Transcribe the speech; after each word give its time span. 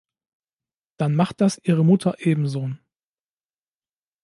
Dann 0.97 1.13
macht 1.15 1.41
das 1.41 1.59
ihre 1.63 1.85
Mutter 1.85 2.15
ebenso. 2.25 2.71